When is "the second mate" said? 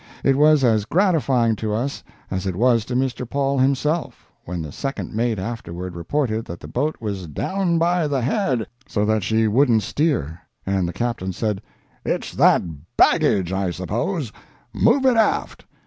4.63-5.37